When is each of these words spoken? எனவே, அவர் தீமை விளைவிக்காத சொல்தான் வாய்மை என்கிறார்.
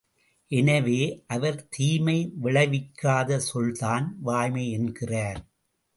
எனவே, 0.51 1.23
அவர் 1.27 1.67
தீமை 1.69 2.33
விளைவிக்காத 2.43 3.39
சொல்தான் 3.39 4.17
வாய்மை 4.19 4.71
என்கிறார். 4.71 5.41